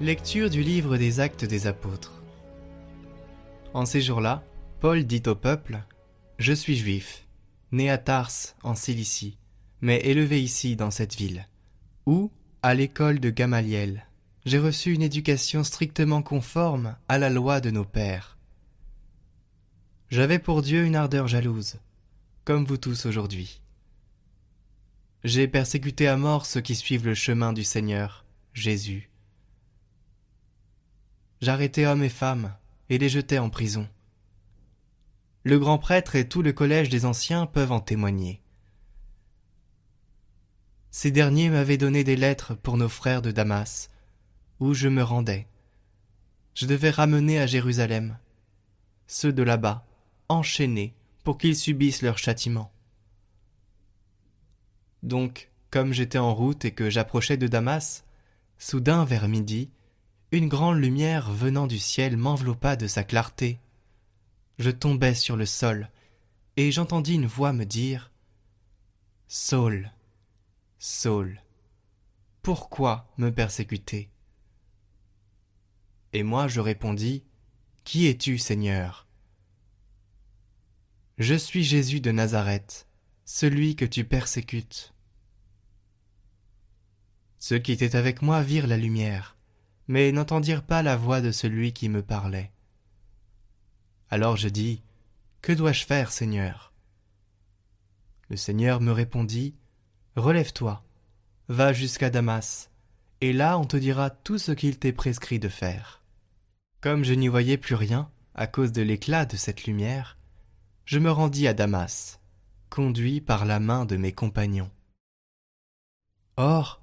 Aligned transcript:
Lecture 0.00 0.48
du 0.48 0.62
livre 0.62 0.96
des 0.96 1.18
actes 1.18 1.44
des 1.44 1.66
apôtres. 1.66 2.22
En 3.74 3.84
ces 3.84 4.00
jours-là, 4.00 4.44
Paul 4.78 5.02
dit 5.04 5.24
au 5.26 5.34
peuple 5.34 5.82
Je 6.38 6.52
suis 6.52 6.76
juif, 6.76 7.26
né 7.72 7.90
à 7.90 7.98
Tars, 7.98 8.30
en 8.62 8.76
Cilicie, 8.76 9.38
mais 9.80 9.98
élevé 10.04 10.40
ici, 10.40 10.76
dans 10.76 10.92
cette 10.92 11.16
ville, 11.16 11.48
où, 12.06 12.30
à 12.62 12.74
l'école 12.74 13.18
de 13.18 13.30
Gamaliel, 13.30 14.06
j'ai 14.46 14.60
reçu 14.60 14.92
une 14.92 15.02
éducation 15.02 15.64
strictement 15.64 16.22
conforme 16.22 16.94
à 17.08 17.18
la 17.18 17.28
loi 17.28 17.60
de 17.60 17.72
nos 17.72 17.84
pères. 17.84 18.38
J'avais 20.10 20.38
pour 20.38 20.62
Dieu 20.62 20.84
une 20.84 20.94
ardeur 20.94 21.26
jalouse, 21.26 21.80
comme 22.44 22.64
vous 22.64 22.76
tous 22.76 23.04
aujourd'hui. 23.04 23.60
J'ai 25.24 25.48
persécuté 25.48 26.06
à 26.06 26.16
mort 26.16 26.46
ceux 26.46 26.60
qui 26.60 26.76
suivent 26.76 27.06
le 27.06 27.14
chemin 27.16 27.52
du 27.52 27.64
Seigneur, 27.64 28.24
Jésus 28.54 29.10
j'arrêtai 31.40 31.86
hommes 31.86 32.02
et 32.02 32.08
femmes 32.08 32.54
et 32.88 32.98
les 32.98 33.08
jetai 33.08 33.38
en 33.38 33.50
prison. 33.50 33.88
Le 35.44 35.58
grand 35.58 35.78
prêtre 35.78 36.16
et 36.16 36.28
tout 36.28 36.42
le 36.42 36.52
collège 36.52 36.88
des 36.88 37.04
anciens 37.04 37.46
peuvent 37.46 37.72
en 37.72 37.80
témoigner. 37.80 38.42
Ces 40.90 41.10
derniers 41.10 41.50
m'avaient 41.50 41.76
donné 41.76 42.02
des 42.02 42.16
lettres 42.16 42.54
pour 42.54 42.76
nos 42.76 42.88
frères 42.88 43.22
de 43.22 43.30
Damas, 43.30 43.90
où 44.58 44.74
je 44.74 44.88
me 44.88 45.02
rendais. 45.02 45.46
Je 46.54 46.66
devais 46.66 46.90
ramener 46.90 47.38
à 47.38 47.46
Jérusalem 47.46 48.18
ceux 49.06 49.32
de 49.32 49.42
là-bas, 49.42 49.86
enchaînés, 50.28 50.94
pour 51.24 51.38
qu'ils 51.38 51.56
subissent 51.56 52.02
leur 52.02 52.18
châtiment. 52.18 52.70
Donc, 55.02 55.50
comme 55.70 55.92
j'étais 55.92 56.18
en 56.18 56.34
route 56.34 56.64
et 56.64 56.72
que 56.72 56.90
j'approchais 56.90 57.36
de 57.36 57.46
Damas, 57.46 58.04
soudain 58.58 59.04
vers 59.04 59.28
midi, 59.28 59.70
une 60.30 60.48
grande 60.48 60.78
lumière 60.78 61.32
venant 61.32 61.66
du 61.66 61.78
ciel 61.78 62.16
m'enveloppa 62.16 62.76
de 62.76 62.86
sa 62.86 63.02
clarté. 63.02 63.58
Je 64.58 64.70
tombai 64.70 65.14
sur 65.14 65.36
le 65.36 65.46
sol, 65.46 65.90
et 66.56 66.70
j'entendis 66.70 67.14
une 67.14 67.26
voix 67.26 67.52
me 67.52 67.64
dire 67.64 68.10
Saul, 69.26 69.90
Saul, 70.78 71.42
pourquoi 72.42 73.10
me 73.16 73.30
persécuter? 73.30 74.10
Et 76.12 76.22
moi 76.22 76.46
je 76.46 76.60
répondis 76.60 77.24
Qui 77.84 78.06
es-tu, 78.06 78.36
Seigneur 78.36 79.06
Je 81.16 81.34
suis 81.34 81.64
Jésus 81.64 82.00
de 82.00 82.10
Nazareth, 82.10 82.86
celui 83.24 83.76
que 83.76 83.84
tu 83.86 84.04
persécutes. 84.04 84.92
Ceux 87.38 87.58
qui 87.58 87.72
étaient 87.72 87.96
avec 87.96 88.20
moi 88.20 88.42
virent 88.42 88.66
la 88.66 88.76
lumière 88.76 89.37
mais 89.88 90.12
n'entendirent 90.12 90.62
pas 90.62 90.82
la 90.82 90.96
voix 90.96 91.20
de 91.20 91.32
celui 91.32 91.72
qui 91.72 91.88
me 91.88 92.02
parlait. 92.02 92.52
Alors 94.10 94.36
je 94.36 94.48
dis, 94.48 94.82
Que 95.42 95.52
dois-je 95.52 95.84
faire, 95.84 96.12
Seigneur? 96.12 96.72
Le 98.28 98.36
Seigneur 98.36 98.80
me 98.80 98.92
répondit, 98.92 99.54
Relève-toi, 100.16 100.84
va 101.48 101.72
jusqu'à 101.72 102.10
Damas, 102.10 102.70
et 103.20 103.32
là 103.32 103.58
on 103.58 103.64
te 103.64 103.76
dira 103.76 104.10
tout 104.10 104.38
ce 104.38 104.52
qu'il 104.52 104.78
t'est 104.78 104.92
prescrit 104.92 105.38
de 105.38 105.48
faire. 105.48 106.02
Comme 106.80 107.04
je 107.04 107.14
n'y 107.14 107.28
voyais 107.28 107.56
plus 107.56 107.74
rien, 107.74 108.10
à 108.34 108.46
cause 108.46 108.72
de 108.72 108.82
l'éclat 108.82 109.24
de 109.24 109.36
cette 109.36 109.64
lumière, 109.64 110.18
je 110.84 110.98
me 110.98 111.10
rendis 111.10 111.48
à 111.48 111.54
Damas, 111.54 112.20
conduit 112.70 113.20
par 113.20 113.44
la 113.44 113.58
main 113.58 113.84
de 113.84 113.96
mes 113.96 114.12
compagnons. 114.12 114.70
Or, 116.36 116.80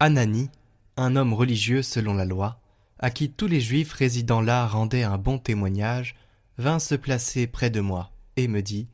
Anani, 0.00 0.50
un 0.96 1.16
homme 1.16 1.34
religieux 1.34 1.82
selon 1.82 2.14
la 2.14 2.24
loi, 2.24 2.60
à 2.98 3.10
qui 3.10 3.30
tous 3.30 3.46
les 3.46 3.60
juifs 3.60 3.92
résidant 3.92 4.40
là 4.40 4.66
rendaient 4.66 5.02
un 5.02 5.18
bon 5.18 5.38
témoignage, 5.38 6.16
vint 6.58 6.78
se 6.78 6.94
placer 6.94 7.46
près 7.46 7.70
de 7.70 7.80
moi 7.80 8.12
et 8.36 8.48
me 8.48 8.62
dit 8.62 8.88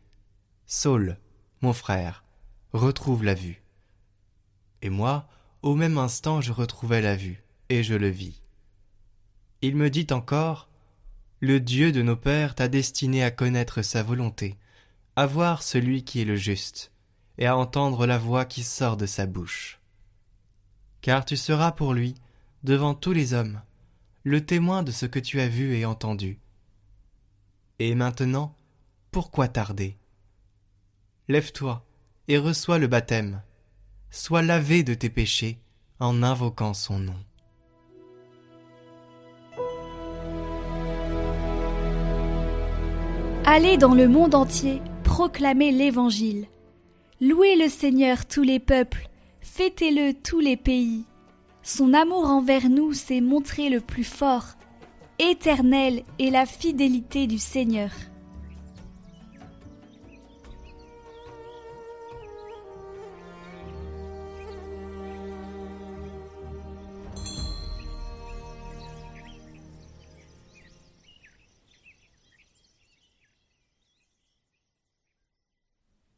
Saul, 0.66 1.18
mon 1.60 1.72
frère, 1.72 2.24
retrouve 2.72 3.24
la 3.24 3.34
vue. 3.34 3.62
Et 4.80 4.90
moi, 4.90 5.28
au 5.62 5.76
même 5.76 5.98
instant, 5.98 6.40
je 6.40 6.50
retrouvai 6.50 7.00
la 7.00 7.14
vue, 7.14 7.44
et 7.68 7.84
je 7.84 7.94
le 7.94 8.08
vis. 8.08 8.42
Il 9.60 9.76
me 9.76 9.90
dit 9.90 10.08
encore 10.10 10.68
Le 11.38 11.60
Dieu 11.60 11.92
de 11.92 12.02
nos 12.02 12.16
pères 12.16 12.56
t'a 12.56 12.66
destiné 12.66 13.22
à 13.22 13.30
connaître 13.30 13.82
sa 13.82 14.02
volonté, 14.02 14.56
à 15.14 15.26
voir 15.26 15.62
celui 15.62 16.02
qui 16.02 16.20
est 16.20 16.24
le 16.24 16.36
juste, 16.36 16.90
et 17.38 17.46
à 17.46 17.56
entendre 17.56 18.06
la 18.06 18.18
voix 18.18 18.44
qui 18.44 18.64
sort 18.64 18.96
de 18.96 19.06
sa 19.06 19.26
bouche 19.26 19.81
car 21.02 21.24
tu 21.24 21.36
seras 21.36 21.72
pour 21.72 21.92
lui, 21.92 22.14
devant 22.62 22.94
tous 22.94 23.12
les 23.12 23.34
hommes, 23.34 23.60
le 24.22 24.46
témoin 24.46 24.82
de 24.82 24.92
ce 24.92 25.04
que 25.04 25.18
tu 25.18 25.40
as 25.40 25.48
vu 25.48 25.76
et 25.76 25.84
entendu. 25.84 26.38
Et 27.80 27.94
maintenant, 27.94 28.54
pourquoi 29.10 29.48
tarder? 29.48 29.98
Lève-toi 31.28 31.84
et 32.28 32.38
reçois 32.38 32.78
le 32.78 32.86
baptême, 32.86 33.42
sois 34.10 34.42
lavé 34.42 34.84
de 34.84 34.94
tes 34.94 35.10
péchés 35.10 35.58
en 35.98 36.22
invoquant 36.22 36.72
son 36.72 36.98
nom. 36.98 37.18
Allez 43.44 43.76
dans 43.76 43.94
le 43.94 44.06
monde 44.06 44.36
entier 44.36 44.80
proclamer 45.02 45.72
l'Évangile. 45.72 46.46
Louez 47.20 47.56
le 47.56 47.68
Seigneur 47.68 48.24
tous 48.26 48.42
les 48.42 48.60
peuples 48.60 49.08
fêtez-le 49.42 50.14
tous 50.14 50.40
les 50.40 50.56
pays. 50.56 51.04
Son 51.62 51.94
amour 51.94 52.24
envers 52.24 52.68
nous 52.68 52.92
s'est 52.92 53.20
montré 53.20 53.68
le 53.68 53.80
plus 53.80 54.04
fort, 54.04 54.56
éternel 55.18 56.02
est 56.18 56.30
la 56.30 56.46
fidélité 56.46 57.26
du 57.26 57.38
Seigneur. 57.38 57.90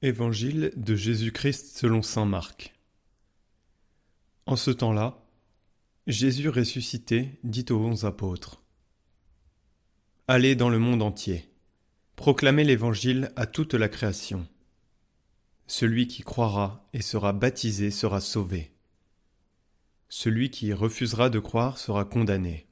Évangile 0.05 0.71
de 0.77 0.95
Jésus-Christ 0.95 1.79
selon 1.79 2.03
Saint 2.03 2.27
Marc. 2.27 2.75
En 4.55 4.57
ce 4.57 4.71
temps-là, 4.71 5.19
Jésus 6.07 6.49
ressuscité 6.49 7.41
dit 7.43 7.65
aux 7.71 7.81
onze 7.81 8.05
apôtres 8.05 8.63
Allez 10.29 10.55
dans 10.55 10.69
le 10.69 10.79
monde 10.79 11.03
entier, 11.03 11.51
proclamez 12.15 12.63
l'Évangile 12.63 13.33
à 13.35 13.47
toute 13.47 13.75
la 13.75 13.89
création. 13.89 14.47
Celui 15.67 16.07
qui 16.07 16.23
croira 16.23 16.89
et 16.93 17.03
sera 17.03 17.33
baptisé 17.33 17.91
sera 17.91 18.21
sauvé. 18.21 18.71
Celui 20.09 20.51
qui 20.51 20.73
refusera 20.73 21.31
de 21.31 21.41
croire 21.41 21.77
sera 21.77 22.05
condamné. 22.05 22.69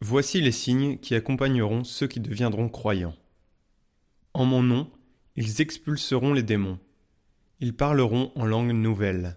Voici 0.00 0.40
les 0.40 0.52
signes 0.52 0.98
qui 1.00 1.16
accompagneront 1.16 1.82
ceux 1.82 2.06
qui 2.06 2.20
deviendront 2.20 2.68
croyants. 2.68 3.16
En 4.34 4.44
mon 4.44 4.62
nom, 4.62 4.88
ils 5.34 5.60
expulseront 5.60 6.32
les 6.32 6.44
démons. 6.44 6.78
Ils 7.58 7.74
parleront 7.74 8.30
en 8.36 8.46
langue 8.46 8.70
nouvelle. 8.70 9.36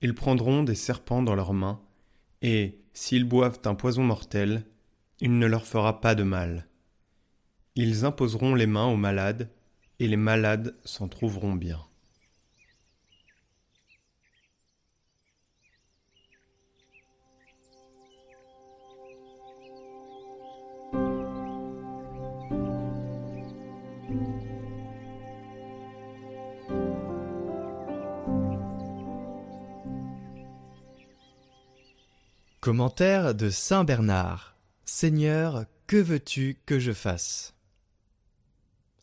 Ils 0.00 0.14
prendront 0.14 0.62
des 0.62 0.74
serpents 0.74 1.22
dans 1.22 1.34
leurs 1.34 1.54
mains, 1.54 1.80
et, 2.42 2.78
s'ils 2.92 3.24
boivent 3.24 3.60
un 3.64 3.74
poison 3.74 4.04
mortel, 4.04 4.64
il 5.20 5.38
ne 5.38 5.46
leur 5.46 5.66
fera 5.66 6.00
pas 6.00 6.14
de 6.14 6.22
mal. 6.22 6.68
Ils 7.74 8.04
imposeront 8.04 8.54
les 8.54 8.66
mains 8.66 8.86
aux 8.86 8.96
malades, 8.96 9.50
et 9.98 10.06
les 10.06 10.16
malades 10.16 10.76
s'en 10.84 11.08
trouveront 11.08 11.54
bien. 11.54 11.87
Commentaire 32.60 33.36
de 33.36 33.50
Saint 33.50 33.84
Bernard. 33.84 34.56
Seigneur, 34.84 35.66
que 35.86 35.96
veux-tu 35.96 36.60
que 36.66 36.80
je 36.80 36.90
fasse? 36.90 37.54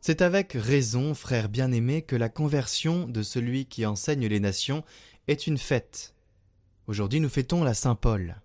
C'est 0.01 0.21
avec 0.21 0.51
raison, 0.51 1.13
frère 1.13 1.47
bien-aimé, 1.47 2.01
que 2.01 2.17
la 2.17 2.27
conversion 2.27 3.07
de 3.07 3.23
celui 3.23 3.65
qui 3.65 3.85
enseigne 3.85 4.27
les 4.27 4.41
nations 4.41 4.83
est 5.29 5.47
une 5.47 5.57
fête. 5.57 6.15
Aujourd'hui 6.87 7.21
nous 7.21 7.29
fêtons 7.29 7.63
la 7.63 7.73
Saint 7.73 7.95
Paul. 7.95 8.41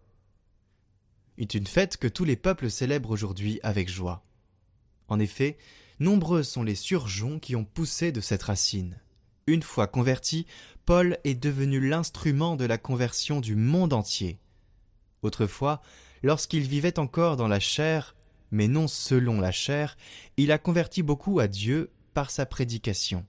Est 1.38 1.54
une 1.54 1.66
fête 1.66 1.96
que 1.96 2.06
tous 2.06 2.24
les 2.24 2.36
peuples 2.36 2.70
célèbrent 2.70 3.10
aujourd'hui 3.10 3.58
avec 3.64 3.88
joie. 3.88 4.24
En 5.08 5.18
effet, 5.18 5.58
nombreux 5.98 6.44
sont 6.44 6.62
les 6.62 6.76
surgeons 6.76 7.40
qui 7.40 7.56
ont 7.56 7.64
poussé 7.64 8.12
de 8.12 8.20
cette 8.20 8.44
racine. 8.44 8.96
Une 9.48 9.64
fois 9.64 9.88
converti, 9.88 10.46
Paul 10.86 11.18
est 11.24 11.34
devenu 11.34 11.80
l'instrument 11.80 12.54
de 12.54 12.64
la 12.64 12.78
conversion 12.78 13.40
du 13.40 13.56
monde 13.56 13.92
entier 13.92 14.38
Autrefois, 15.22 15.80
lorsqu'il 16.22 16.62
vivait 16.62 16.98
encore 16.98 17.36
dans 17.36 17.48
la 17.48 17.60
chair, 17.60 18.14
mais 18.50 18.68
non 18.68 18.88
selon 18.88 19.40
la 19.40 19.52
chair, 19.52 19.96
il 20.36 20.52
a 20.52 20.58
converti 20.58 21.02
beaucoup 21.02 21.40
à 21.40 21.48
Dieu 21.48 21.90
par 22.14 22.30
sa 22.30 22.46
prédication. 22.46 23.26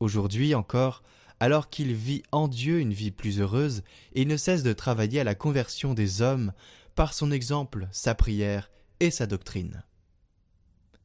Aujourd'hui 0.00 0.54
encore, 0.54 1.02
alors 1.40 1.68
qu'il 1.68 1.92
vit 1.94 2.22
en 2.32 2.48
Dieu 2.48 2.80
une 2.80 2.92
vie 2.92 3.10
plus 3.10 3.40
heureuse, 3.40 3.82
il 4.14 4.28
ne 4.28 4.36
cesse 4.36 4.62
de 4.62 4.72
travailler 4.72 5.20
à 5.20 5.24
la 5.24 5.34
conversion 5.34 5.94
des 5.94 6.22
hommes 6.22 6.52
par 6.94 7.12
son 7.12 7.30
exemple, 7.30 7.88
sa 7.92 8.14
prière 8.14 8.70
et 9.00 9.10
sa 9.10 9.26
doctrine. 9.26 9.84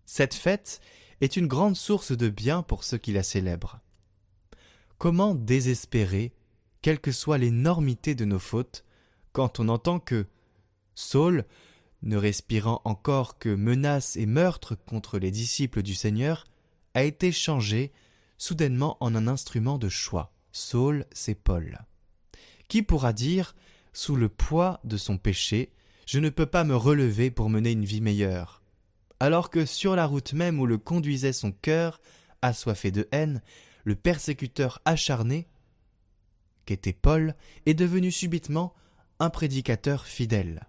Cette 0.05 0.33
fête 0.33 0.79
est 1.19 1.35
une 1.35 1.47
grande 1.47 1.75
source 1.75 2.13
de 2.13 2.29
bien 2.29 2.63
pour 2.63 2.83
ceux 2.83 2.97
qui 2.97 3.11
la 3.11 3.23
célèbrent. 3.23 3.79
Comment 4.97 5.35
désespérer, 5.35 6.33
quelle 6.81 6.99
que 6.99 7.11
soit 7.11 7.37
l'énormité 7.37 8.15
de 8.15 8.25
nos 8.25 8.39
fautes, 8.39 8.85
quand 9.31 9.59
on 9.59 9.69
entend 9.69 9.99
que 9.99 10.27
Saul, 10.95 11.45
ne 12.03 12.17
respirant 12.17 12.81
encore 12.83 13.37
que 13.37 13.49
menaces 13.49 14.15
et 14.15 14.25
meurtres 14.25 14.75
contre 14.75 15.19
les 15.19 15.31
disciples 15.31 15.83
du 15.83 15.93
Seigneur, 15.93 16.45
a 16.93 17.03
été 17.03 17.31
changé 17.31 17.91
soudainement 18.37 18.97
en 18.99 19.15
un 19.15 19.27
instrument 19.27 19.77
de 19.77 19.89
choix. 19.89 20.33
Saul, 20.51 21.05
c'est 21.11 21.35
Paul. 21.35 21.79
Qui 22.67 22.81
pourra 22.81 23.13
dire, 23.13 23.55
sous 23.93 24.15
le 24.15 24.29
poids 24.29 24.79
de 24.83 24.97
son 24.97 25.17
péché, 25.17 25.73
je 26.05 26.19
ne 26.19 26.29
peux 26.29 26.45
pas 26.45 26.63
me 26.63 26.75
relever 26.75 27.31
pour 27.31 27.49
mener 27.49 27.71
une 27.71 27.85
vie 27.85 28.01
meilleure, 28.01 28.61
alors 29.19 29.49
que 29.49 29.65
sur 29.65 29.95
la 29.95 30.05
route 30.05 30.33
même 30.33 30.59
où 30.59 30.65
le 30.65 30.77
conduisait 30.77 31.33
son 31.33 31.51
cœur, 31.51 32.01
assoiffé 32.41 32.91
de 32.91 33.07
haine, 33.11 33.41
le 33.83 33.95
persécuteur 33.95 34.81
acharné, 34.85 35.47
qu'était 36.65 36.93
Paul, 36.93 37.35
est 37.65 37.73
devenu 37.73 38.11
subitement 38.11 38.73
un 39.21 39.29
prédicateur 39.29 40.07
fidèle. 40.07 40.65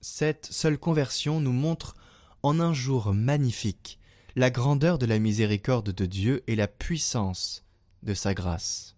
Cette 0.00 0.46
seule 0.46 0.78
conversion 0.78 1.40
nous 1.40 1.52
montre 1.52 1.94
en 2.42 2.58
un 2.58 2.72
jour 2.72 3.12
magnifique 3.12 3.98
la 4.34 4.50
grandeur 4.50 4.96
de 4.96 5.04
la 5.04 5.18
miséricorde 5.18 5.90
de 5.90 6.06
Dieu 6.06 6.42
et 6.46 6.56
la 6.56 6.68
puissance 6.68 7.66
de 8.02 8.14
sa 8.14 8.32
grâce. 8.32 8.96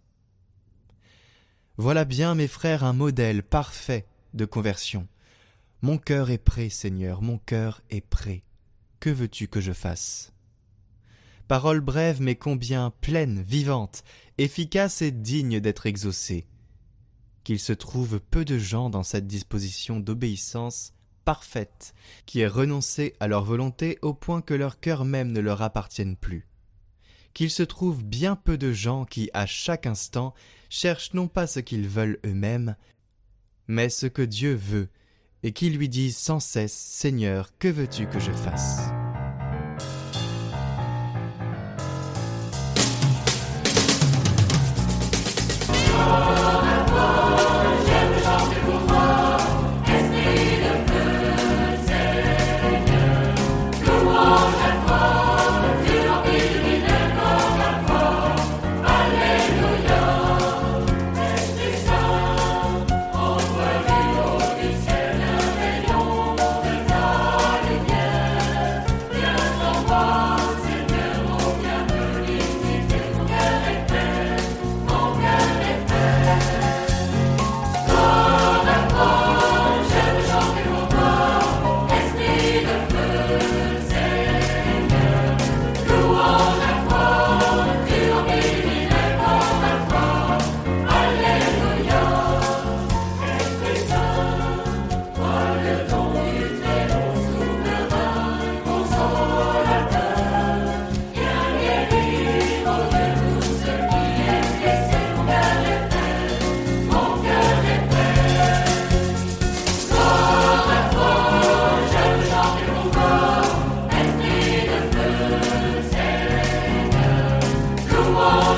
Voilà 1.76 2.04
bien, 2.04 2.36
mes 2.36 2.46
frères, 2.46 2.84
un 2.84 2.92
modèle 2.92 3.42
parfait 3.42 4.06
de 4.34 4.44
conversion. 4.44 5.08
Mon 5.82 5.98
cœur 5.98 6.30
est 6.30 6.38
prêt, 6.38 6.68
Seigneur, 6.68 7.20
mon 7.20 7.38
cœur 7.38 7.82
est 7.90 8.00
prêt. 8.00 8.44
Que 9.00 9.10
veux-tu 9.10 9.48
que 9.48 9.60
je 9.60 9.72
fasse? 9.72 10.32
Parole 11.48 11.80
brève 11.80 12.22
mais 12.22 12.36
combien 12.36 12.92
pleine, 13.00 13.42
vivante, 13.42 14.04
efficace 14.38 15.02
et 15.02 15.10
digne 15.10 15.58
d'être 15.58 15.86
exaucée 15.86 16.46
qu'il 17.48 17.58
se 17.58 17.72
trouve 17.72 18.20
peu 18.20 18.44
de 18.44 18.58
gens 18.58 18.90
dans 18.90 19.02
cette 19.02 19.26
disposition 19.26 20.00
d'obéissance 20.00 20.92
parfaite, 21.24 21.94
qui 22.26 22.40
est 22.40 22.46
renoncée 22.46 23.14
à 23.20 23.26
leur 23.26 23.42
volonté 23.42 23.98
au 24.02 24.12
point 24.12 24.42
que 24.42 24.52
leur 24.52 24.80
cœur 24.80 25.06
même 25.06 25.32
ne 25.32 25.40
leur 25.40 25.62
appartienne 25.62 26.14
plus. 26.14 26.46
Qu'il 27.32 27.48
se 27.48 27.62
trouve 27.62 28.04
bien 28.04 28.36
peu 28.36 28.58
de 28.58 28.70
gens 28.70 29.06
qui, 29.06 29.30
à 29.32 29.46
chaque 29.46 29.86
instant, 29.86 30.34
cherchent 30.68 31.14
non 31.14 31.26
pas 31.26 31.46
ce 31.46 31.60
qu'ils 31.60 31.88
veulent 31.88 32.20
eux-mêmes, 32.26 32.76
mais 33.66 33.88
ce 33.88 34.04
que 34.04 34.20
Dieu 34.20 34.52
veut, 34.54 34.90
et 35.42 35.52
qui 35.52 35.70
lui 35.70 35.88
disent 35.88 36.18
sans 36.18 36.40
cesse 36.40 36.74
Seigneur, 36.74 37.56
que 37.58 37.68
veux-tu 37.68 38.08
que 38.08 38.20
je 38.20 38.32
fasse? 38.32 38.90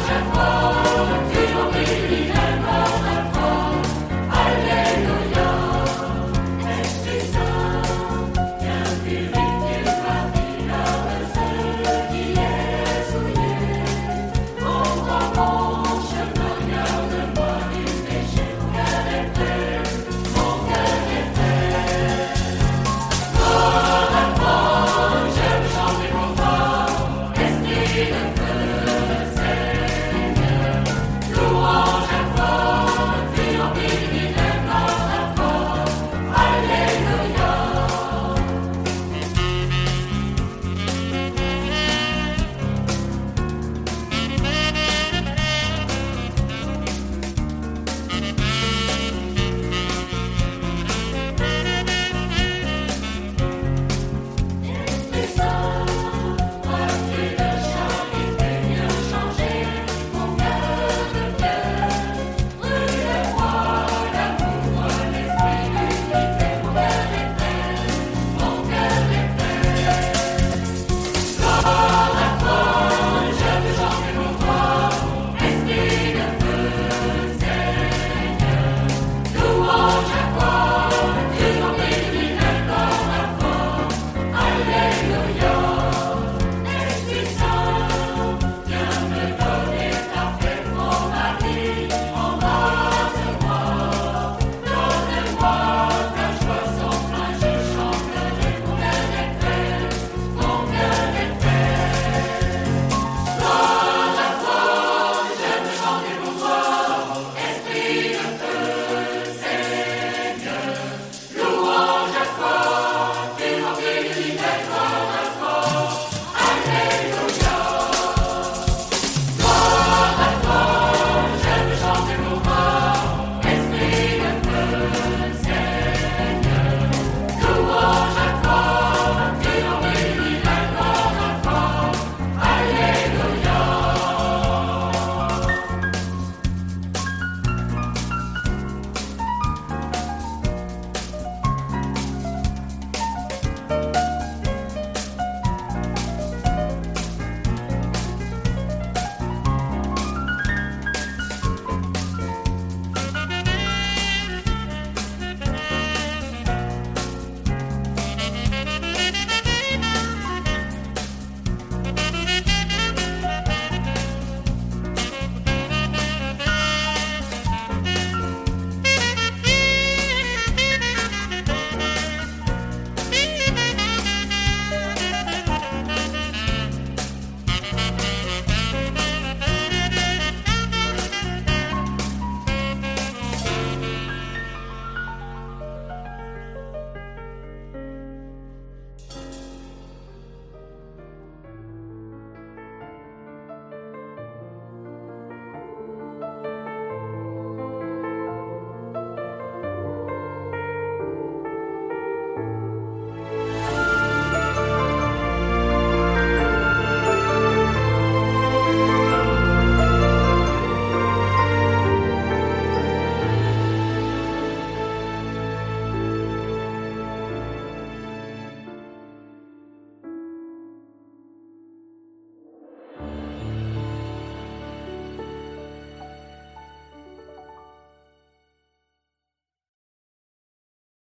and 0.09 0.35
fall. 0.35 0.69